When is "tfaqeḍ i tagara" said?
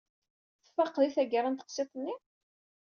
0.65-1.49